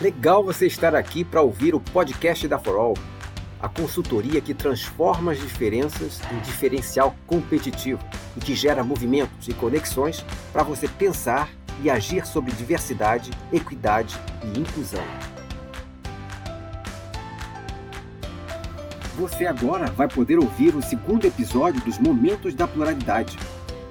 Legal 0.00 0.42
você 0.42 0.66
estar 0.66 0.94
aqui 0.94 1.22
para 1.24 1.40
ouvir 1.40 1.72
o 1.72 1.80
podcast 1.80 2.48
da 2.48 2.58
For 2.58 2.74
All, 2.76 2.94
a 3.60 3.68
consultoria 3.68 4.40
que 4.40 4.52
transforma 4.52 5.30
as 5.30 5.38
diferenças 5.38 6.20
em 6.32 6.40
diferencial 6.40 7.14
competitivo 7.28 8.00
e 8.36 8.40
que 8.40 8.56
gera 8.56 8.82
movimentos 8.82 9.46
e 9.46 9.54
conexões 9.54 10.24
para 10.52 10.64
você 10.64 10.88
pensar 10.88 11.48
e 11.80 11.88
agir 11.88 12.26
sobre 12.26 12.50
diversidade, 12.52 13.30
equidade 13.52 14.18
e 14.42 14.58
inclusão. 14.58 15.04
Você 19.16 19.46
agora 19.46 19.86
vai 19.92 20.08
poder 20.08 20.40
ouvir 20.40 20.74
o 20.74 20.82
segundo 20.82 21.24
episódio 21.24 21.80
dos 21.82 22.00
Momentos 22.00 22.52
da 22.52 22.66
Pluralidade. 22.66 23.38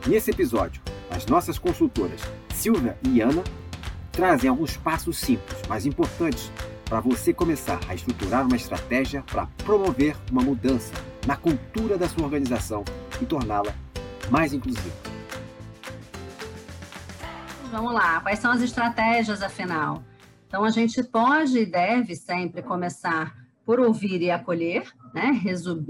Nesse 0.05 0.31
episódio, 0.31 0.81
as 1.09 1.25
nossas 1.27 1.57
consultoras 1.57 2.19
Silvia 2.53 2.97
e 3.07 3.21
Ana 3.21 3.41
trazem 4.13 4.47
alguns 4.49 4.77
passos 4.77 5.17
simples, 5.17 5.59
mas 5.67 5.85
importantes, 5.85 6.51
para 6.85 7.01
você 7.01 7.33
começar 7.33 7.79
a 7.89 7.95
estruturar 7.95 8.45
uma 8.45 8.55
estratégia 8.55 9.23
para 9.23 9.47
promover 9.65 10.15
uma 10.31 10.43
mudança 10.43 10.93
na 11.25 11.35
cultura 11.35 11.97
da 11.97 12.07
sua 12.07 12.23
organização 12.23 12.85
e 13.19 13.25
torná-la 13.25 13.73
mais 14.29 14.53
inclusiva. 14.53 14.95
Vamos 17.71 17.91
lá, 17.91 18.21
quais 18.21 18.37
são 18.37 18.51
as 18.51 18.61
estratégias 18.61 19.41
afinal? 19.41 20.03
Então 20.47 20.63
a 20.63 20.69
gente 20.69 21.03
pode 21.03 21.57
e 21.57 21.65
deve 21.65 22.15
sempre 22.15 22.61
começar 22.61 23.35
por 23.65 23.79
ouvir 23.79 24.21
e 24.21 24.29
acolher, 24.29 24.83
né? 25.11 25.31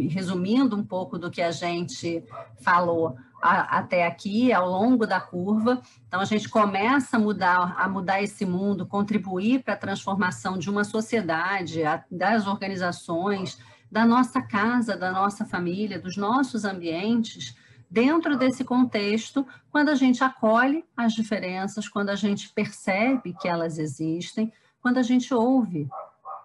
resumindo 0.10 0.78
um 0.78 0.86
pouco 0.86 1.20
do 1.20 1.30
que 1.30 1.42
a 1.42 1.52
gente 1.52 2.24
falou 2.62 3.18
a, 3.44 3.80
até 3.80 4.08
aqui, 4.08 4.54
ao 4.54 4.70
longo 4.70 5.06
da 5.06 5.20
curva. 5.20 5.82
Então, 6.08 6.22
a 6.22 6.26
gente 6.26 6.48
começa 6.48 7.18
a 7.18 7.20
mudar, 7.20 7.76
a 7.78 7.90
mudar 7.90 8.24
esse 8.24 8.46
mundo, 8.46 8.88
contribuir 8.88 9.62
para 9.64 9.74
a 9.74 9.78
transformação 9.78 10.58
de 10.58 10.70
uma 10.70 10.86
sociedade, 10.86 11.84
a, 11.84 12.02
das 12.10 12.48
organizações, 12.48 13.60
da 13.92 14.06
nossa 14.06 14.42
casa, 14.42 14.96
da 14.96 15.12
nossa 15.12 15.46
família, 15.46 16.00
dos 16.00 16.16
nossos 16.16 16.64
ambientes, 16.64 17.56
dentro 17.92 18.38
desse 18.38 18.64
contexto, 18.64 19.46
quando 19.70 19.90
a 19.90 19.96
gente 19.96 20.24
acolhe 20.24 20.86
as 20.96 21.14
diferenças, 21.14 21.90
quando 21.90 22.10
a 22.10 22.16
gente 22.16 22.50
percebe 22.50 23.36
que 23.40 23.48
elas 23.48 23.78
existem, 23.78 24.52
quando 24.82 25.00
a 25.00 25.04
gente 25.04 25.34
ouve 25.34 25.90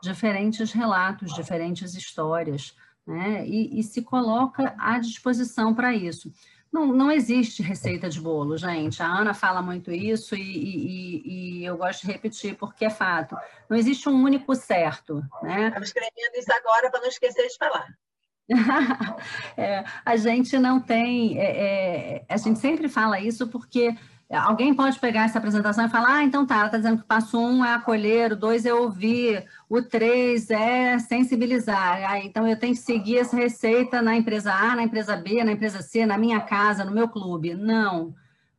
diferentes 0.02 0.72
relatos, 0.72 1.32
diferentes 1.32 1.94
histórias, 1.94 2.74
né? 3.06 3.46
e, 3.46 3.78
e 3.78 3.82
se 3.82 4.02
coloca 4.02 4.74
à 4.76 4.98
disposição 4.98 5.72
para 5.72 5.94
isso. 5.94 6.30
Não, 6.72 6.86
não 6.86 7.11
existe 7.11 7.62
receita 7.62 8.08
de 8.08 8.20
bolo, 8.20 8.56
gente. 8.56 9.02
A 9.02 9.06
Ana 9.06 9.33
fala 9.33 9.62
muito 9.62 9.91
isso 9.91 10.34
e, 10.34 10.42
e, 10.42 11.22
e, 11.60 11.64
eu 11.64 11.77
gosto 11.77 12.06
de 12.06 12.12
repetir 12.12 12.56
porque 12.56 12.84
é 12.84 12.91
fato. 12.91 13.36
Não 13.69 13.77
existe 13.77 14.08
um 14.08 14.22
único 14.22 14.55
certo. 14.55 15.22
Né? 15.42 15.69
Estamos 15.69 15.88
escrevendo 15.88 16.36
isso 16.36 16.52
agora 16.52 16.91
para 16.91 17.00
não 17.00 17.08
esquecer 17.08 17.48
de 17.48 17.56
falar. 17.56 17.88
é, 19.56 19.84
a 20.05 20.16
gente 20.16 20.58
não 20.58 20.80
tem. 20.80 21.38
É, 21.38 22.16
é, 22.16 22.25
a 22.28 22.36
gente 22.36 22.58
sempre 22.58 22.88
fala 22.88 23.20
isso 23.20 23.48
porque 23.48 23.94
Alguém 24.30 24.74
pode 24.74 24.98
pegar 24.98 25.24
essa 25.24 25.38
apresentação 25.38 25.86
e 25.86 25.88
falar, 25.88 26.16
ah, 26.16 26.24
então 26.24 26.44
tá, 26.46 26.56
ela 26.56 26.66
está 26.66 26.76
dizendo 26.76 26.98
que 26.98 27.04
o 27.04 27.06
passo 27.06 27.40
um 27.40 27.64
é 27.64 27.72
acolher, 27.72 28.32
o 28.32 28.36
dois 28.36 28.66
é 28.66 28.74
ouvir, 28.74 29.46
o 29.70 29.80
três 29.80 30.50
é 30.50 30.98
sensibilizar. 30.98 32.10
Ah, 32.10 32.18
então 32.18 32.46
eu 32.46 32.58
tenho 32.58 32.74
que 32.74 32.80
seguir 32.80 33.18
essa 33.18 33.34
receita 33.34 34.02
na 34.02 34.14
empresa 34.14 34.52
A, 34.52 34.76
na 34.76 34.82
empresa 34.82 35.16
B, 35.16 35.42
na 35.42 35.52
empresa 35.52 35.80
C, 35.80 36.04
na 36.04 36.18
minha 36.18 36.40
casa, 36.40 36.84
no 36.84 36.92
meu 36.92 37.08
clube. 37.08 37.54
Não. 37.54 38.14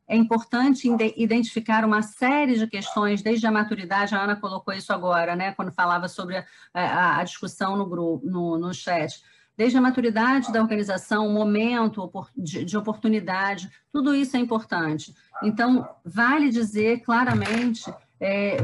É 0.08 0.16
importante 0.16 0.88
identificar 1.16 1.84
uma 1.84 2.02
série 2.02 2.58
de 2.58 2.66
questões, 2.66 3.22
desde 3.22 3.46
a 3.46 3.52
maturidade, 3.52 4.12
a 4.12 4.20
Ana 4.20 4.34
colocou 4.34 4.74
isso 4.74 4.92
agora, 4.92 5.36
né, 5.36 5.52
quando 5.52 5.70
falava 5.70 6.08
sobre 6.08 6.44
a, 6.74 7.20
a, 7.20 7.22
discussão 7.22 7.76
no 7.76 7.86
grupo, 7.86 8.26
no, 8.26 8.58
no 8.58 8.74
chat 8.74 9.22
desde 9.60 9.76
a 9.76 9.80
maturidade 9.82 10.50
da 10.50 10.62
organização, 10.62 11.26
o 11.26 11.34
momento 11.34 12.10
de, 12.34 12.78
oportunidade, 12.78 13.70
tudo 13.92 14.14
isso 14.14 14.34
é 14.34 14.40
importante. 14.40 15.14
Então, 15.42 15.88
vale 16.04 16.50
dizer 16.50 17.00
claramente 17.00 17.92
é, 18.20 18.58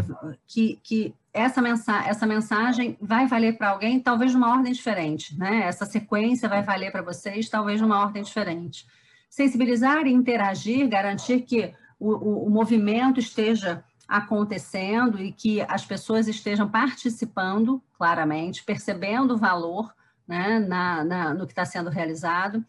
que, 0.46 0.78
que 0.82 1.14
essa, 1.32 1.60
mensa 1.60 2.04
essa 2.06 2.26
mensagem 2.26 2.96
vai 3.00 3.26
valer 3.26 3.56
para 3.56 3.70
alguém, 3.70 4.00
talvez 4.00 4.30
de 4.30 4.36
uma 4.36 4.50
ordem 4.50 4.72
diferente, 4.72 5.38
né? 5.38 5.64
Essa 5.64 5.84
sequência 5.84 6.48
vai 6.48 6.62
valer 6.62 6.90
para 6.90 7.02
vocês, 7.02 7.48
talvez 7.48 7.78
de 7.78 7.84
uma 7.84 8.00
ordem 8.00 8.22
diferente. 8.22 8.86
Sensibilizar 9.28 10.06
e 10.06 10.12
interagir, 10.12 10.88
garantir 10.88 11.40
que 11.42 11.72
o, 11.98 12.12
o, 12.12 12.46
o 12.46 12.50
movimento 12.50 13.20
esteja 13.20 13.84
acontecendo 14.08 15.20
e 15.20 15.32
que 15.32 15.60
as 15.62 15.84
pessoas 15.84 16.28
estejam 16.28 16.68
participando 16.68 17.82
claramente, 17.98 18.62
percebendo 18.62 19.34
o 19.34 19.38
valor 19.38 19.92
né, 20.26 20.58
na, 20.58 21.04
na, 21.04 21.34
no 21.34 21.46
que 21.46 21.52
está 21.52 21.64
sendo 21.64 21.90
realizado, 21.90 22.64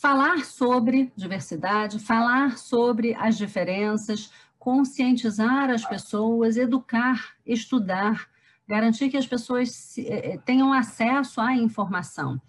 falar 0.00 0.46
sobre 0.46 1.12
diversidade, 1.14 1.98
falar 1.98 2.56
sobre 2.56 3.14
as 3.16 3.36
diferenças, 3.36 4.32
conscientizar 4.58 5.68
as 5.68 5.84
pessoas, 5.84 6.56
educar, 6.56 7.34
estudar, 7.46 8.26
garantir 8.66 9.10
que 9.10 9.18
as 9.18 9.26
pessoas 9.26 9.98
eh, 9.98 10.38
tenham 10.46 10.72
acesso 10.72 11.38
à 11.38 11.54
informação. 11.54 12.40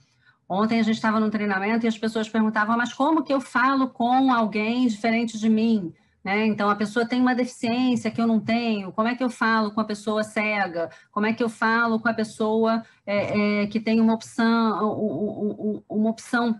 Ontem 0.48 0.80
a 0.80 0.84
gente 0.84 0.96
estava 0.96 1.20
num 1.20 1.30
treinamento 1.30 1.86
e 1.86 1.90
as 1.90 1.98
pessoas 1.98 2.30
perguntavam, 2.30 2.78
mas 2.78 2.94
como 2.94 3.24
que 3.24 3.34
eu 3.34 3.42
falo 3.42 3.90
com 3.90 4.32
alguém 4.32 4.88
diferente 4.88 5.38
de 5.38 5.50
mim? 5.50 5.94
Né? 6.24 6.46
Então, 6.46 6.70
a 6.70 6.76
pessoa 6.76 7.06
tem 7.06 7.20
uma 7.20 7.36
deficiência 7.36 8.12
que 8.12 8.22
eu 8.22 8.28
não 8.28 8.40
tenho, 8.40 8.94
como 8.94 9.08
é 9.10 9.16
que 9.16 9.24
eu 9.24 9.30
falo 9.30 9.72
com 9.72 9.82
a 9.82 9.86
pessoa 9.86 10.24
cega? 10.24 10.90
Como 11.12 11.26
é 11.26 11.34
que 11.34 11.44
eu 11.44 11.50
falo 11.50 12.00
com 12.00 12.08
a 12.08 12.14
pessoa 12.14 12.84
é, 13.06 13.64
é, 13.64 13.68
que 13.68 13.80
tem 13.80 14.00
uma 14.00 14.14
opção, 14.14 15.84
uma 15.90 16.10
opção 16.10 16.58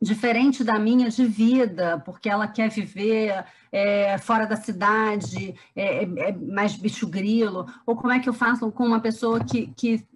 diferente 0.00 0.64
da 0.64 0.78
minha 0.78 1.10
de 1.10 1.26
vida, 1.26 2.00
porque 2.04 2.28
ela 2.28 2.48
quer 2.48 2.70
viver 2.70 3.44
é, 3.70 4.16
fora 4.18 4.46
da 4.46 4.56
cidade, 4.56 5.54
é, 5.76 6.04
é, 6.04 6.28
é 6.28 6.32
mais 6.32 6.74
bicho 6.74 7.06
grilo? 7.06 7.66
Ou 7.84 7.94
como 7.94 8.12
é 8.12 8.18
que 8.18 8.28
eu 8.28 8.32
faço 8.32 8.70
com 8.72 8.84
uma 8.84 9.00
pessoa 9.00 9.44
que, 9.44 9.66
que 9.76 10.06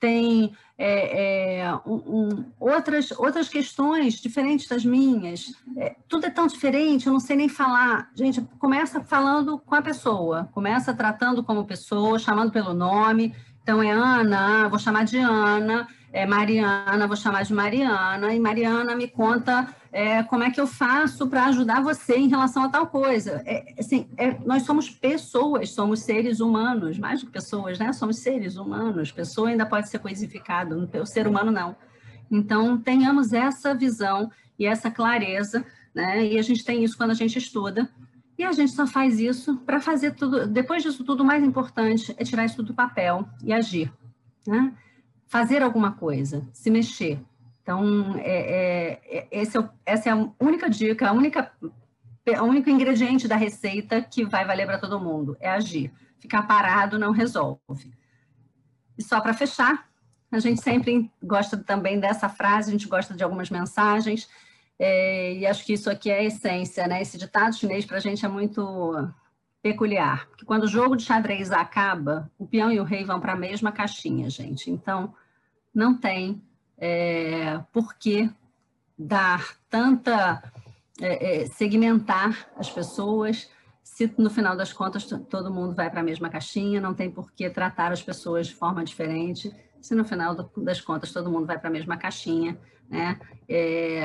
tem 0.00 0.54
é, 0.76 1.60
é, 1.60 1.74
um, 1.86 1.94
um, 1.94 2.44
outras, 2.58 3.10
outras 3.12 3.48
questões 3.48 4.14
diferentes 4.14 4.66
das 4.66 4.84
minhas. 4.84 5.54
É, 5.76 5.94
tudo 6.08 6.26
é 6.26 6.30
tão 6.30 6.46
diferente, 6.46 7.06
eu 7.06 7.12
não 7.12 7.20
sei 7.20 7.36
nem 7.36 7.48
falar. 7.48 8.10
Gente, 8.14 8.40
começa 8.58 9.00
falando 9.00 9.58
com 9.58 9.74
a 9.74 9.82
pessoa, 9.82 10.48
começa 10.52 10.92
tratando 10.92 11.44
como 11.44 11.64
pessoa, 11.64 12.18
chamando 12.18 12.50
pelo 12.50 12.74
nome. 12.74 13.34
Então, 13.62 13.82
é 13.82 13.90
Ana, 13.90 14.68
vou 14.68 14.78
chamar 14.78 15.04
de 15.04 15.16
Ana 15.16 15.86
é, 16.14 16.24
Mariana, 16.24 17.08
vou 17.08 17.16
chamar 17.16 17.42
de 17.42 17.52
Mariana, 17.52 18.32
e 18.32 18.38
Mariana 18.38 18.94
me 18.94 19.08
conta 19.08 19.66
é, 19.90 20.22
como 20.22 20.44
é 20.44 20.50
que 20.50 20.60
eu 20.60 20.66
faço 20.66 21.26
para 21.26 21.46
ajudar 21.46 21.82
você 21.82 22.14
em 22.14 22.28
relação 22.28 22.62
a 22.62 22.68
tal 22.68 22.86
coisa. 22.86 23.42
É, 23.44 23.74
assim, 23.80 24.06
é, 24.16 24.38
nós 24.46 24.62
somos 24.62 24.88
pessoas, 24.88 25.70
somos 25.70 26.04
seres 26.04 26.38
humanos, 26.38 27.00
mais 27.00 27.18
do 27.18 27.26
que 27.26 27.32
pessoas, 27.32 27.80
né? 27.80 27.92
Somos 27.92 28.18
seres 28.18 28.56
humanos. 28.56 29.10
Pessoa 29.10 29.48
ainda 29.48 29.66
pode 29.66 29.88
ser 29.88 29.98
coisificado, 29.98 30.88
o 31.02 31.04
ser 31.04 31.26
humano 31.26 31.50
não. 31.50 31.74
Então, 32.30 32.78
tenhamos 32.78 33.32
essa 33.32 33.74
visão 33.74 34.30
e 34.56 34.66
essa 34.66 34.92
clareza, 34.92 35.66
né? 35.92 36.24
E 36.24 36.38
a 36.38 36.42
gente 36.42 36.64
tem 36.64 36.84
isso 36.84 36.96
quando 36.96 37.10
a 37.10 37.14
gente 37.14 37.40
estuda. 37.40 37.90
E 38.38 38.44
a 38.44 38.52
gente 38.52 38.70
só 38.70 38.86
faz 38.86 39.18
isso 39.18 39.56
para 39.66 39.80
fazer 39.80 40.12
tudo. 40.12 40.46
Depois 40.46 40.80
disso 40.80 41.02
tudo, 41.02 41.24
o 41.24 41.26
mais 41.26 41.42
importante 41.42 42.14
é 42.16 42.22
tirar 42.22 42.44
isso 42.44 42.62
do 42.62 42.72
papel 42.72 43.28
e 43.42 43.52
agir. 43.52 43.92
Né? 44.46 44.72
Fazer 45.34 45.64
alguma 45.64 45.90
coisa, 45.90 46.48
se 46.52 46.70
mexer. 46.70 47.20
Então, 47.60 48.14
é, 48.18 49.00
é, 49.02 49.28
esse 49.32 49.58
é, 49.58 49.68
essa 49.84 50.08
é 50.08 50.12
a 50.12 50.28
única 50.38 50.70
dica, 50.70 51.08
a 51.08 51.12
única, 51.12 51.50
o 51.60 52.44
único 52.44 52.70
ingrediente 52.70 53.26
da 53.26 53.34
receita 53.34 54.00
que 54.00 54.24
vai 54.24 54.44
valer 54.44 54.64
para 54.64 54.78
todo 54.78 55.00
mundo, 55.00 55.36
é 55.40 55.50
agir. 55.50 55.92
Ficar 56.20 56.44
parado 56.44 57.00
não 57.00 57.10
resolve. 57.10 57.92
E 58.96 59.02
só 59.02 59.20
para 59.20 59.34
fechar, 59.34 59.88
a 60.30 60.38
gente 60.38 60.62
sempre 60.62 61.10
gosta 61.20 61.56
também 61.56 61.98
dessa 61.98 62.28
frase, 62.28 62.68
a 62.68 62.72
gente 62.72 62.86
gosta 62.86 63.12
de 63.12 63.24
algumas 63.24 63.50
mensagens, 63.50 64.28
é, 64.78 65.34
e 65.34 65.46
acho 65.48 65.64
que 65.64 65.72
isso 65.72 65.90
aqui 65.90 66.12
é 66.12 66.20
a 66.20 66.24
essência, 66.24 66.86
né? 66.86 67.02
Esse 67.02 67.18
ditado 67.18 67.56
chinês 67.56 67.84
para 67.84 67.96
a 67.96 68.00
gente 68.00 68.24
é 68.24 68.28
muito 68.28 69.12
peculiar, 69.60 70.28
porque 70.28 70.44
quando 70.44 70.62
o 70.62 70.68
jogo 70.68 70.94
de 70.94 71.02
xadrez 71.02 71.50
acaba, 71.50 72.30
o 72.38 72.46
peão 72.46 72.70
e 72.70 72.78
o 72.78 72.84
rei 72.84 73.04
vão 73.04 73.18
para 73.18 73.32
a 73.32 73.36
mesma 73.36 73.72
caixinha, 73.72 74.30
gente. 74.30 74.70
Então, 74.70 75.12
não 75.74 75.96
tem 75.96 76.42
é, 76.78 77.58
por 77.72 77.94
que 77.94 78.30
dar 78.98 79.56
tanta. 79.68 80.42
É, 81.00 81.42
é, 81.42 81.46
segmentar 81.46 82.48
as 82.56 82.70
pessoas, 82.70 83.50
se 83.82 84.14
no 84.16 84.30
final 84.30 84.56
das 84.56 84.72
contas 84.72 85.04
todo 85.28 85.52
mundo 85.52 85.74
vai 85.74 85.90
para 85.90 85.98
a 85.98 86.04
mesma 86.04 86.28
caixinha, 86.28 86.80
não 86.80 86.94
tem 86.94 87.10
por 87.10 87.32
que 87.32 87.50
tratar 87.50 87.90
as 87.90 88.00
pessoas 88.00 88.46
de 88.46 88.54
forma 88.54 88.84
diferente, 88.84 89.52
se 89.82 89.92
no 89.92 90.04
final 90.04 90.36
das 90.56 90.80
contas 90.80 91.12
todo 91.12 91.28
mundo 91.28 91.46
vai 91.46 91.58
para 91.58 91.68
a 91.68 91.72
mesma 91.72 91.96
caixinha, 91.96 92.56
né? 92.88 93.18
É, 93.48 94.04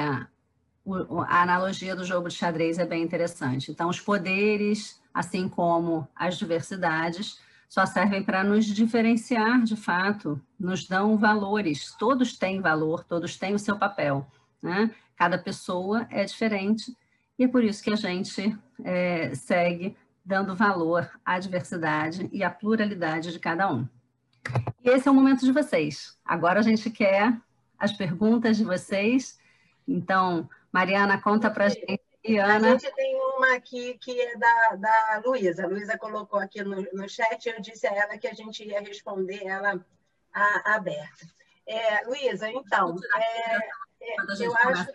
a 1.27 1.41
analogia 1.43 1.95
do 1.95 2.03
jogo 2.03 2.27
de 2.27 2.33
xadrez 2.33 2.79
é 2.79 2.85
bem 2.85 3.03
interessante. 3.03 3.71
Então, 3.71 3.87
os 3.87 3.99
poderes, 3.99 4.99
assim 5.13 5.47
como 5.47 6.07
as 6.15 6.37
diversidades, 6.37 7.39
só 7.69 7.85
servem 7.85 8.23
para 8.23 8.43
nos 8.43 8.65
diferenciar 8.65 9.61
de 9.61 9.75
fato, 9.75 10.41
nos 10.59 10.87
dão 10.87 11.15
valores. 11.15 11.95
Todos 11.99 12.35
têm 12.35 12.59
valor, 12.59 13.03
todos 13.03 13.37
têm 13.37 13.53
o 13.53 13.59
seu 13.59 13.77
papel. 13.77 14.25
Né? 14.59 14.89
Cada 15.15 15.37
pessoa 15.37 16.07
é 16.09 16.25
diferente 16.25 16.97
e 17.37 17.43
é 17.43 17.47
por 17.47 17.63
isso 17.63 17.83
que 17.83 17.93
a 17.93 17.95
gente 17.95 18.57
é, 18.83 19.35
segue 19.35 19.95
dando 20.25 20.55
valor 20.55 21.09
à 21.23 21.37
diversidade 21.37 22.27
e 22.33 22.43
à 22.43 22.49
pluralidade 22.49 23.31
de 23.31 23.39
cada 23.39 23.71
um. 23.71 23.87
E 24.83 24.89
esse 24.89 25.07
é 25.07 25.11
o 25.11 25.13
momento 25.13 25.45
de 25.45 25.51
vocês. 25.51 26.17
Agora 26.25 26.59
a 26.59 26.63
gente 26.63 26.89
quer 26.89 27.39
as 27.77 27.93
perguntas 27.93 28.57
de 28.57 28.63
vocês. 28.63 29.39
Então, 29.87 30.49
Mariana, 30.71 31.21
conta 31.21 31.51
para 31.51 31.65
a 31.65 31.69
gente. 31.69 32.01
E 32.23 32.37
Ana... 32.37 32.69
A 32.69 32.71
gente 32.71 32.93
tem 32.95 33.15
uma 33.39 33.55
aqui 33.55 33.97
que 33.97 34.19
é 34.19 34.37
da, 34.37 34.75
da 34.75 35.21
Luísa. 35.25 35.63
A 35.63 35.67
Luísa 35.67 35.97
colocou 35.97 36.39
aqui 36.39 36.61
no, 36.61 36.81
no 36.93 37.07
chat, 37.07 37.47
eu 37.47 37.61
disse 37.61 37.87
a 37.87 37.95
ela 37.95 38.17
que 38.17 38.27
a 38.27 38.33
gente 38.33 38.63
ia 38.63 38.81
responder 38.81 39.45
ela 39.45 39.83
a, 40.33 40.75
aberta. 40.75 41.25
É, 41.65 42.03
Luísa, 42.05 42.49
então, 42.49 42.95
é, 43.15 43.55
é, 43.55 44.15
eu 44.39 44.55
acho. 44.55 44.91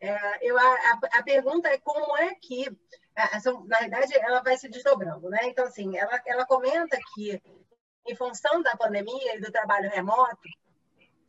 É, 0.00 0.38
eu, 0.42 0.58
a, 0.58 0.98
a, 1.12 1.22
pergunta 1.22 1.68
é 1.68 1.78
como 1.78 2.16
é 2.16 2.34
que. 2.34 2.68
na 3.68 3.78
verdade, 3.78 4.14
ela 4.16 4.42
vai 4.42 4.56
se 4.56 4.68
desdobrando, 4.68 5.30
né? 5.30 5.38
Então, 5.44 5.64
assim, 5.64 5.96
ela, 5.96 6.20
ela 6.26 6.44
comenta 6.44 6.98
que, 7.14 7.40
em 8.06 8.16
função 8.16 8.60
da 8.62 8.76
pandemia 8.76 9.36
e 9.36 9.40
do 9.40 9.52
trabalho 9.52 9.88
remoto, 9.90 10.48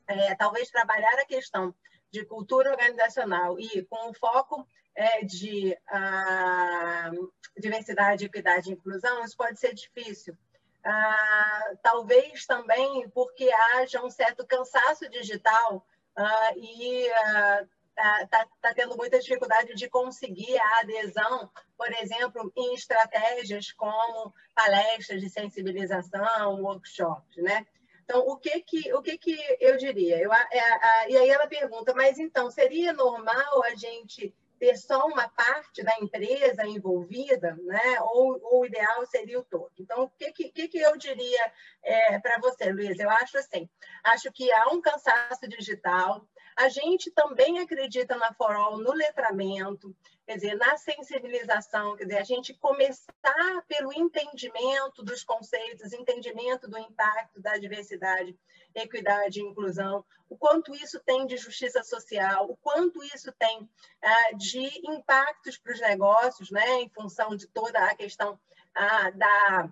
é, 0.07 0.33
talvez 0.35 0.71
trabalhar 0.71 1.13
a 1.19 1.25
questão 1.25 1.75
de 2.13 2.23
cultura 2.23 2.69
organizacional 2.69 3.59
e 3.59 3.83
com 3.85 4.11
o 4.11 4.13
foco 4.13 4.67
é, 4.95 5.25
de 5.25 5.75
ah, 5.87 7.09
diversidade, 7.57 8.25
equidade 8.25 8.69
e 8.69 8.73
inclusão, 8.73 9.23
isso 9.23 9.35
pode 9.35 9.59
ser 9.59 9.73
difícil. 9.73 10.37
Ah, 10.85 11.71
talvez 11.81 12.45
também 12.45 13.09
porque 13.09 13.49
haja 13.51 14.05
um 14.05 14.11
certo 14.11 14.45
cansaço 14.45 15.09
digital 15.09 15.83
ah, 16.15 16.51
e 16.55 17.07
está 17.07 18.27
tá, 18.29 18.47
tá 18.61 18.73
tendo 18.75 18.95
muita 18.95 19.17
dificuldade 19.19 19.73
de 19.73 19.89
conseguir 19.89 20.55
a 20.59 20.81
adesão, 20.81 21.49
por 21.75 21.91
exemplo, 21.93 22.53
em 22.55 22.75
estratégias 22.75 23.71
como 23.71 24.31
palestras 24.53 25.19
de 25.19 25.31
sensibilização, 25.31 26.61
workshops, 26.61 27.37
né? 27.37 27.65
Então, 28.03 28.19
o 28.27 28.37
que 28.37 28.61
que, 28.61 28.93
o 28.93 29.01
que, 29.01 29.17
que 29.17 29.37
eu 29.59 29.77
diria? 29.77 30.19
Eu, 30.19 30.31
a, 30.31 30.37
a, 30.37 31.09
e 31.09 31.17
aí 31.17 31.29
ela 31.29 31.47
pergunta, 31.47 31.93
mas 31.95 32.19
então, 32.19 32.51
seria 32.51 32.91
normal 32.93 33.63
a 33.63 33.75
gente 33.75 34.33
ter 34.59 34.77
só 34.77 35.07
uma 35.07 35.27
parte 35.27 35.83
da 35.83 35.93
empresa 35.99 36.65
envolvida, 36.65 37.57
né? 37.63 37.99
ou, 38.01 38.39
ou 38.43 38.61
o 38.61 38.65
ideal 38.65 39.05
seria 39.05 39.39
o 39.39 39.43
todo. 39.43 39.71
Então, 39.77 40.03
o 40.03 40.09
que, 40.09 40.31
que, 40.31 40.67
que 40.69 40.77
eu 40.77 40.95
diria 40.97 41.51
é, 41.83 42.17
para 42.19 42.39
você, 42.39 42.71
Luiz? 42.71 42.97
Eu 42.97 43.09
acho 43.09 43.37
assim, 43.37 43.69
acho 44.03 44.31
que 44.31 44.49
há 44.51 44.69
um 44.69 44.79
cansaço 44.79 45.47
digital, 45.49 46.25
a 46.55 46.69
gente 46.69 47.11
também 47.11 47.59
acredita 47.59 48.15
na 48.15 48.33
Forol 48.33 48.77
no 48.77 48.91
letramento, 48.93 49.95
quer 50.25 50.35
dizer, 50.35 50.55
na 50.55 50.77
sensibilização, 50.77 51.95
quer 51.95 52.05
dizer, 52.05 52.17
a 52.19 52.23
gente 52.23 52.53
começar 52.53 53.63
pelo 53.67 53.93
entendimento 53.93 55.03
dos 55.03 55.23
conceitos, 55.23 55.93
entendimento 55.93 56.67
do 56.67 56.77
impacto 56.77 57.41
da 57.41 57.57
diversidade, 57.57 58.37
equidade 58.75 59.39
e 59.39 59.43
inclusão, 59.43 60.03
o 60.29 60.37
quanto 60.37 60.73
isso 60.75 60.99
tem 60.99 61.27
de 61.27 61.37
justiça 61.37 61.83
social, 61.83 62.49
o 62.49 62.57
quanto 62.57 63.03
isso 63.03 63.31
tem 63.33 63.69
ah, 64.01 64.31
de 64.35 64.81
impactos 64.89 65.57
para 65.57 65.73
os 65.73 65.79
negócios, 65.79 66.49
né, 66.49 66.81
em 66.81 66.89
função 66.89 67.35
de 67.35 67.47
toda 67.47 67.79
a 67.79 67.95
questão 67.95 68.39
ah, 68.73 69.11
da 69.11 69.69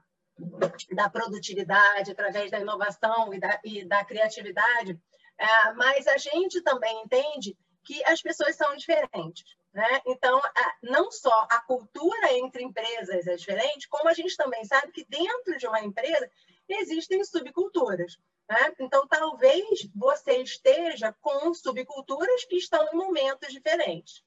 da 0.91 1.09
produtividade, 1.09 2.11
através 2.11 2.49
da 2.49 2.59
inovação 2.59 3.33
e 3.33 3.39
da, 3.39 3.59
e 3.63 3.85
da 3.85 4.03
criatividade, 4.03 4.99
é, 5.41 5.73
mas 5.73 6.07
a 6.07 6.17
gente 6.17 6.61
também 6.61 7.01
entende 7.01 7.57
que 7.83 8.03
as 8.05 8.21
pessoas 8.21 8.55
são 8.55 8.75
diferentes. 8.75 9.43
Né? 9.73 10.01
Então, 10.05 10.39
não 10.83 11.09
só 11.11 11.47
a 11.49 11.61
cultura 11.61 12.33
entre 12.33 12.61
empresas 12.61 13.25
é 13.25 13.35
diferente, 13.35 13.89
como 13.89 14.07
a 14.07 14.13
gente 14.13 14.35
também 14.35 14.63
sabe 14.65 14.91
que 14.91 15.03
dentro 15.05 15.57
de 15.57 15.65
uma 15.65 15.81
empresa 15.81 16.29
existem 16.69 17.23
subculturas. 17.23 18.17
Né? 18.47 18.73
Então, 18.81 19.07
talvez 19.07 19.89
você 19.95 20.37
esteja 20.43 21.15
com 21.21 21.53
subculturas 21.55 22.45
que 22.45 22.57
estão 22.57 22.87
em 22.93 22.97
momentos 22.97 23.51
diferentes. 23.51 24.23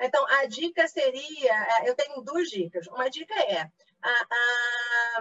Então, 0.00 0.26
a 0.28 0.46
dica 0.46 0.88
seria: 0.88 1.52
é, 1.78 1.88
eu 1.88 1.94
tenho 1.94 2.22
duas 2.22 2.48
dicas. 2.48 2.86
Uma 2.88 3.08
dica 3.08 3.34
é 3.34 3.70
a, 4.02 4.10
a, 4.10 5.20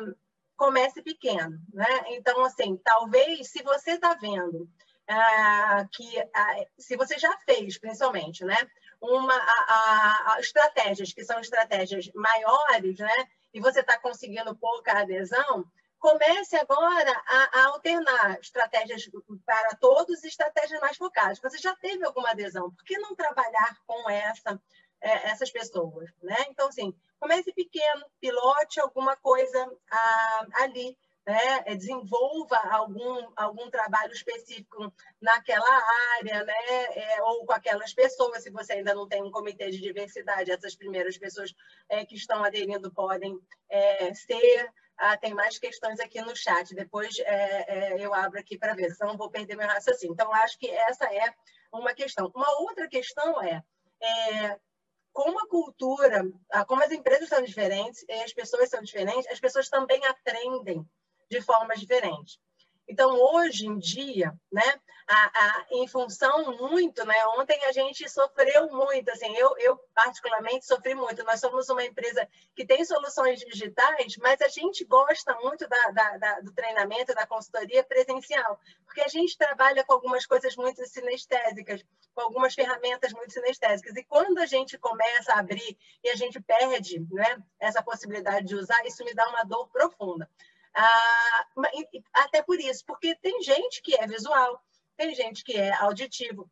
comece 0.58 1.04
pequeno. 1.04 1.60
Né? 1.72 2.06
Então, 2.10 2.44
assim, 2.44 2.78
talvez 2.78 3.52
se 3.52 3.62
você 3.62 3.92
está 3.92 4.16
vendo 4.16 4.68
ah, 5.08 5.88
que 5.92 6.20
ah, 6.34 6.66
se 6.78 6.96
você 6.96 7.18
já 7.18 7.36
fez, 7.46 7.78
principalmente, 7.78 8.44
né, 8.44 8.58
uma 9.02 9.36
a, 9.36 10.34
a, 10.34 10.40
estratégias 10.40 11.14
que 11.14 11.24
são 11.24 11.40
estratégias 11.40 12.10
maiores, 12.14 12.98
né, 13.00 13.28
e 13.54 13.60
você 13.60 13.82
está 13.82 13.98
conseguindo 14.00 14.56
pouca 14.56 15.00
adesão, 15.00 15.66
comece 16.00 16.56
agora 16.56 17.24
a, 17.26 17.60
a, 17.60 17.66
alternar 17.68 18.40
estratégias 18.40 19.10
para 19.46 19.76
todos 19.80 20.24
e 20.24 20.28
estratégias 20.28 20.80
mais 20.80 20.98
focadas. 20.98 21.40
Você 21.40 21.58
já 21.58 21.76
teve 21.76 22.06
alguma 22.06 22.32
adesão, 22.32 22.72
por 22.72 22.84
que 22.84 22.98
não 22.98 23.16
trabalhar 23.16 23.78
com 23.88 24.10
essa, 24.10 24.62
é, 25.02 25.30
essas 25.30 25.52
pessoas? 25.52 26.10
Né? 26.22 26.36
Então, 26.50 26.68
assim, 26.68 26.94
comece 27.20 27.52
pequeno, 27.54 28.06
pilote 28.20 28.80
alguma 28.80 29.16
coisa 29.16 29.72
ah, 29.92 30.46
ali 30.56 30.98
né, 31.26 31.64
é, 31.66 31.76
desenvolva 31.76 32.58
algum, 32.70 33.28
algum 33.36 33.70
trabalho 33.70 34.14
específico 34.14 34.94
naquela 35.20 35.84
área, 36.18 36.44
né, 36.44 36.54
é, 36.94 37.24
ou 37.24 37.46
com 37.46 37.54
aquelas 37.54 37.94
pessoas, 37.94 38.44
se 38.44 38.52
você 38.52 38.74
ainda 38.74 38.94
não 38.94 39.08
tem 39.08 39.24
um 39.24 39.32
comitê 39.32 39.72
de 39.72 39.82
diversidade, 39.82 40.52
essas 40.52 40.76
primeiras 40.76 41.18
pessoas 41.18 41.54
é, 41.90 42.06
que 42.06 42.16
estão 42.16 42.44
aderindo 42.44 42.92
podem 42.92 43.40
é, 43.70 44.14
ser. 44.14 44.72
Ah, 44.98 45.18
tem 45.18 45.34
mais 45.34 45.60
questões 45.60 46.00
aqui 46.00 46.22
no 46.22 46.34
chat, 46.34 46.74
depois 46.74 47.20
é, 47.20 47.66
é, 47.68 48.00
eu 48.00 48.14
abro 48.14 48.40
aqui 48.40 48.58
para 48.58 48.74
ver, 48.74 48.96
senão 48.96 49.18
vou 49.18 49.30
perder 49.30 49.58
meu 49.58 49.68
raciocínio. 49.68 50.14
Então, 50.14 50.34
acho 50.34 50.58
que 50.58 50.70
essa 50.70 51.06
é 51.14 51.34
uma 51.70 51.94
questão. 51.94 52.32
Uma 52.34 52.50
outra 52.62 52.88
questão 52.88 53.42
é 53.42 53.62
como 55.12 55.38
a 55.40 55.50
cultura, 55.50 56.24
como 56.68 56.82
as 56.82 56.92
empresas 56.92 57.28
são 57.28 57.44
diferentes, 57.44 58.06
as 58.24 58.32
pessoas 58.32 58.70
são 58.70 58.82
diferentes, 58.82 59.28
as 59.28 59.40
pessoas 59.40 59.68
também 59.68 60.00
aprendem 60.06 60.88
de 61.30 61.42
formas 61.42 61.80
diferentes. 61.80 62.40
Então, 62.88 63.20
hoje 63.20 63.66
em 63.66 63.78
dia, 63.80 64.32
né, 64.52 64.80
a, 65.08 65.16
a, 65.16 65.66
em 65.72 65.88
função 65.88 66.56
muito, 66.58 67.04
né, 67.06 67.16
ontem 67.38 67.64
a 67.66 67.72
gente 67.72 68.08
sofreu 68.10 68.72
muito, 68.72 69.10
assim, 69.10 69.36
eu, 69.36 69.56
eu 69.58 69.78
particularmente 69.94 70.66
sofri 70.66 70.94
muito. 70.94 71.24
Nós 71.24 71.40
somos 71.40 71.68
uma 71.70 71.84
empresa 71.84 72.28
que 72.56 72.66
tem 72.66 72.86
soluções 72.86 73.40
digitais, 73.40 74.18
mas 74.18 74.40
a 74.42 74.48
gente 74.48 74.86
gosta 74.86 75.36
muito 75.42 75.68
da, 75.68 75.92
da, 75.92 76.18
da, 76.18 76.40
do 76.42 76.54
treinamento, 76.54 77.14
da 77.16 77.26
consultoria 77.26 77.84
presencial, 77.84 78.60
porque 78.86 79.02
a 79.02 79.08
gente 79.08 79.38
trabalha 79.38 79.84
com 79.84 79.94
algumas 79.94 80.26
coisas 80.26 80.56
muito 80.56 80.86
sinestésicas, 80.86 81.84
com 82.14 82.22
algumas 82.22 82.54
ferramentas 82.54 83.14
muito 83.14 83.34
sinestésicas. 83.34 83.96
E 83.96 84.04
quando 84.04 84.40
a 84.40 84.46
gente 84.46 84.78
começa 84.78 85.34
a 85.34 85.40
abrir 85.40 85.78
e 86.04 86.10
a 86.10 86.16
gente 86.16 86.40
perde 86.40 87.00
né, 87.12 87.38
essa 87.60 87.82
possibilidade 87.82 88.46
de 88.46 88.56
usar, 88.56 88.86
isso 88.86 89.04
me 89.04 89.14
dá 89.14 89.28
uma 89.30 89.44
dor 89.44 89.68
profunda. 89.70 90.30
Ah, 90.76 91.46
até 92.14 92.44
por 92.44 92.60
isso, 92.60 92.84
porque 92.86 93.16
tem 93.16 93.42
gente 93.42 93.82
que 93.82 93.96
é 93.96 94.06
visual, 94.06 94.62
tem 94.98 95.16
gente 95.16 95.44
que 95.44 95.54
é 95.54 95.74
auditivo, 95.76 96.50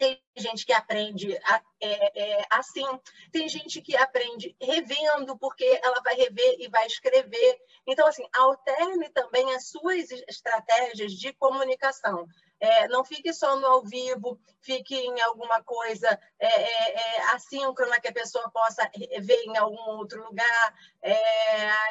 tem 0.00 0.18
gente 0.34 0.64
que 0.64 0.72
aprende 0.72 1.34
é, 1.34 1.60
é, 1.78 2.46
assim, 2.50 2.86
tem 3.30 3.46
gente 3.50 3.82
que 3.82 3.94
aprende 3.94 4.56
revendo, 4.58 5.38
porque 5.38 5.78
ela 5.82 6.00
vai 6.02 6.14
rever 6.14 6.56
e 6.58 6.68
vai 6.68 6.86
escrever. 6.86 7.58
Então, 7.86 8.08
assim, 8.08 8.26
alterne 8.34 9.10
também 9.10 9.54
as 9.54 9.68
suas 9.68 10.10
estratégias 10.26 11.12
de 11.12 11.34
comunicação. 11.34 12.26
É, 12.58 12.88
não 12.88 13.04
fique 13.04 13.30
só 13.34 13.56
no 13.56 13.66
ao 13.66 13.82
vivo, 13.82 14.40
fique 14.62 14.94
em 14.94 15.20
alguma 15.20 15.62
coisa 15.62 16.08
é, 16.38 16.46
é, 16.46 16.94
é 16.94 17.22
assíncrona 17.34 18.00
que 18.00 18.08
a 18.08 18.12
pessoa 18.12 18.50
possa 18.50 18.90
ver 19.20 19.42
em 19.44 19.56
algum 19.58 19.98
outro 19.98 20.24
lugar. 20.24 20.74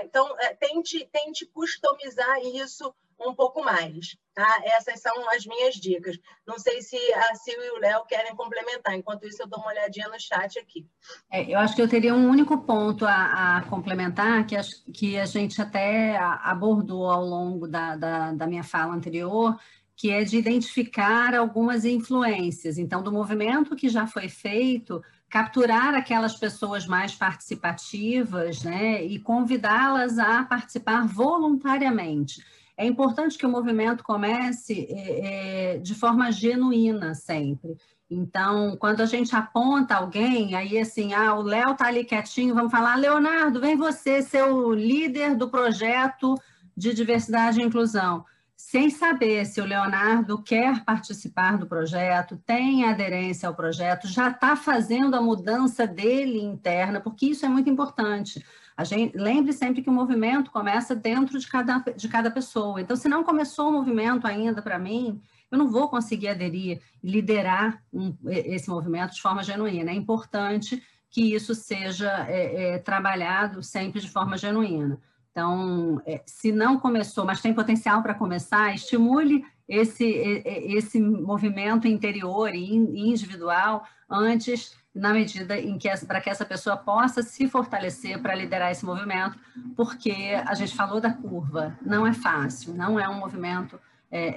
Então, 0.02 0.36
tente, 0.60 1.06
tente 1.12 1.46
customizar 1.46 2.40
isso 2.40 2.94
um 3.20 3.34
pouco 3.34 3.64
mais. 3.64 4.18
Tá? 4.34 4.62
Essas 4.64 5.02
são 5.02 5.30
as 5.32 5.46
minhas 5.46 5.76
dicas. 5.76 6.18
Não 6.48 6.58
sei 6.58 6.82
se 6.82 6.96
a 7.14 7.36
Sil 7.36 7.60
e 7.60 7.72
o 7.72 7.80
Léo 7.80 8.06
querem 8.06 8.36
complementar. 8.36 8.96
Enquanto 8.96 9.28
isso, 9.28 9.42
eu 9.42 9.48
dou 9.48 9.60
uma 9.60 9.70
olhadinha 9.70 10.08
no 10.08 10.20
chat 10.20 10.58
aqui. 10.58 10.88
É, 11.32 11.54
eu 11.54 11.60
acho 11.60 11.76
que 11.76 11.82
eu 11.82 11.90
teria 11.90 12.14
um 12.16 12.30
único 12.30 12.58
ponto 12.60 13.06
a, 13.06 13.58
a 13.58 13.62
complementar, 13.64 14.46
que 14.46 14.56
a, 14.56 14.62
que 14.94 15.18
a 15.18 15.26
gente 15.26 15.62
até 15.62 16.18
abordou 16.18 17.10
ao 17.10 17.26
longo 17.26 17.68
da, 17.68 17.96
da, 17.96 18.32
da 18.32 18.48
minha 18.48 18.64
fala 18.64 18.94
anterior, 18.94 19.60
que 19.96 20.10
é 20.10 20.24
de 20.24 20.38
identificar 20.38 21.36
algumas 21.36 21.84
influências. 21.84 22.78
Então, 22.78 23.04
do 23.04 23.12
movimento 23.12 23.76
que 23.76 23.90
já 23.90 24.08
foi 24.08 24.30
feito 24.30 25.04
capturar 25.30 25.94
aquelas 25.94 26.36
pessoas 26.36 26.88
mais 26.88 27.14
participativas 27.14 28.64
né, 28.64 29.04
e 29.04 29.20
convidá-las 29.20 30.18
a 30.18 30.44
participar 30.44 31.06
voluntariamente. 31.06 32.42
É 32.80 32.86
importante 32.86 33.38
que 33.38 33.46
o 33.46 33.50
movimento 33.50 34.02
comece 34.06 34.88
é, 34.90 35.74
é, 35.74 35.78
de 35.80 35.94
forma 35.94 36.32
genuína 36.32 37.14
sempre. 37.14 37.76
Então, 38.10 38.78
quando 38.78 39.02
a 39.02 39.06
gente 39.06 39.36
aponta 39.36 39.96
alguém, 39.96 40.56
aí 40.56 40.80
assim, 40.80 41.14
ah, 41.14 41.36
o 41.36 41.42
Léo 41.42 41.74
está 41.74 41.88
ali 41.88 42.06
quietinho, 42.06 42.56
vamos 42.56 42.72
falar, 42.72 42.96
Leonardo, 42.96 43.60
vem 43.60 43.76
você 43.76 44.22
ser 44.22 44.44
o 44.44 44.74
líder 44.74 45.36
do 45.36 45.50
projeto 45.50 46.36
de 46.76 46.94
diversidade 46.94 47.60
e 47.60 47.66
inclusão 47.66 48.24
sem 48.60 48.90
saber 48.90 49.46
se 49.46 49.62
o 49.62 49.66
Leonardo 49.66 50.44
quer 50.44 50.84
participar 50.84 51.58
do 51.58 51.66
projeto, 51.66 52.38
tem 52.46 52.84
aderência 52.84 53.48
ao 53.48 53.56
projeto, 53.56 54.06
já 54.06 54.30
está 54.30 54.54
fazendo 54.54 55.16
a 55.16 55.22
mudança 55.22 55.88
dele 55.88 56.40
interna, 56.42 57.00
porque 57.00 57.28
isso 57.28 57.46
é 57.46 57.50
muito 57.50 57.70
importante. 57.70 58.46
A 58.80 58.86
gente, 58.86 59.18
lembre 59.18 59.52
sempre 59.52 59.82
que 59.82 59.90
o 59.90 59.94
movimento 59.94 60.52
começa 60.52 60.96
dentro 60.96 61.38
de 61.38 61.46
cada, 61.46 61.80
de 61.80 62.08
cada 62.08 62.32
pessoa. 62.32 62.80
Então, 62.80 62.96
se 62.96 63.10
não 63.10 63.26
começou 63.26 63.68
o 63.68 63.74
movimento 63.74 64.26
ainda 64.26 64.62
para 64.62 64.80
mim, 64.80 65.22
eu 65.52 65.58
não 65.58 65.68
vou 65.68 65.90
conseguir 65.90 66.30
aderir 66.30 66.80
e 67.04 67.12
liderar 67.12 67.84
um, 67.92 68.16
esse 68.26 68.70
movimento 68.70 69.14
de 69.16 69.22
forma 69.22 69.44
genuína. 69.44 69.92
É 69.92 69.94
importante 69.94 70.82
que 71.10 71.36
isso 71.36 71.54
seja 71.54 72.26
é, 72.30 72.76
é, 72.76 72.78
trabalhado 72.78 73.62
sempre 73.62 74.00
de 74.00 74.10
forma 74.10 74.38
genuína. 74.38 74.98
Então, 75.30 76.02
é, 76.06 76.24
se 76.26 76.50
não 76.54 76.80
começou, 76.80 77.26
mas 77.26 77.42
tem 77.42 77.54
potencial 77.54 78.02
para 78.02 78.14
começar, 78.14 78.74
estimule 78.74 79.44
esse, 79.68 80.06
esse 80.06 81.02
movimento 81.02 81.86
interior 81.86 82.56
e 82.56 82.74
individual 82.74 83.84
antes, 84.10 84.74
na 85.00 85.14
medida 85.14 85.58
em 85.58 85.78
que 85.78 85.90
para 86.06 86.20
que 86.20 86.30
essa 86.30 86.46
pessoa 86.46 86.76
possa 86.76 87.24
se 87.24 87.48
fortalecer 87.48 88.22
para 88.22 88.36
liderar 88.36 88.72
esse 88.72 88.86
movimento, 88.86 89.40
porque 89.76 90.14
a 90.46 90.54
gente 90.54 90.76
falou 90.76 91.00
da 91.00 91.12
curva, 91.12 91.78
não 91.82 92.06
é 92.06 92.14
fácil, 92.14 92.74
não 92.74 93.00
é 93.00 93.08
um 93.08 93.18
movimento 93.18 93.80
é, 94.12 94.28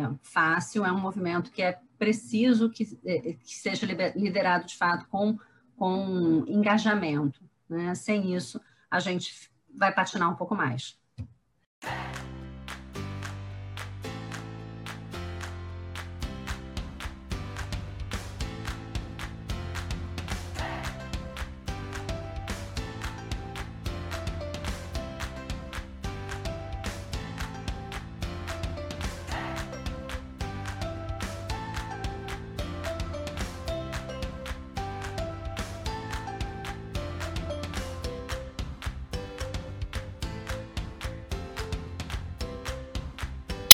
é, 0.00 0.10
fácil, 0.22 0.84
é 0.84 0.90
um 0.90 0.98
movimento 0.98 1.52
que 1.52 1.60
é 1.60 1.78
preciso 1.98 2.70
que, 2.70 2.98
é, 3.04 3.34
que 3.34 3.54
seja 3.54 3.86
liderado 4.16 4.66
de 4.66 4.76
fato 4.76 5.06
com, 5.08 5.38
com 5.76 6.44
engajamento. 6.48 7.40
Né? 7.68 7.94
Sem 7.94 8.34
isso, 8.34 8.60
a 8.90 8.98
gente 9.00 9.50
vai 9.74 9.92
patinar 9.92 10.30
um 10.30 10.36
pouco 10.36 10.54
mais. 10.54 10.97